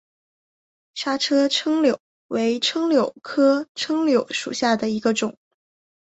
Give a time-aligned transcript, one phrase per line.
[0.95, 5.37] 莎车柽柳为柽柳科柽柳属下的一个种。